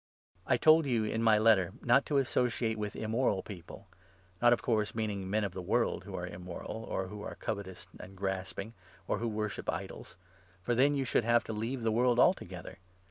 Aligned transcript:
I 0.47 0.57
told 0.57 0.87
you, 0.87 1.03
in 1.03 1.21
my 1.21 1.37
letter, 1.37 1.73
not 1.83 2.07
to 2.07 2.17
associate 2.17 2.79
with 2.79 2.95
immoral 2.95 3.35
9 3.43 3.43
people— 3.43 3.87
not, 4.41 4.51
of 4.51 4.63
course, 4.63 4.95
meaning 4.95 5.29
men 5.29 5.43
of 5.43 5.51
the 5.53 5.61
world 5.61 6.05
who 6.05 6.15
are 6.15 6.25
10 6.25 6.33
immoral, 6.37 6.85
or 6.89 7.09
who 7.09 7.21
are 7.21 7.35
covetous 7.35 7.85
and 7.99 8.17
grasping, 8.17 8.73
or 9.07 9.19
who 9.19 9.27
worship 9.27 9.69
idols; 9.69 10.17
for 10.63 10.73
then 10.73 10.95
you 10.95 11.05
would 11.13 11.23
have 11.23 11.43
to 11.43 11.53
leave 11.53 11.83
the 11.83 11.91
world 11.91 12.17
altogether. 12.19 12.79